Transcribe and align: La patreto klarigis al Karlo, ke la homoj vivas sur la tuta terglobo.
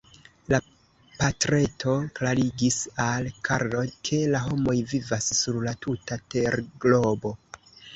La 0.53 0.59
patreto 1.17 1.93
klarigis 2.21 2.79
al 3.05 3.31
Karlo, 3.51 3.85
ke 4.11 4.25
la 4.35 4.45
homoj 4.49 4.79
vivas 4.97 5.33
sur 5.45 5.65
la 5.71 5.79
tuta 5.87 6.23
terglobo. 6.39 7.41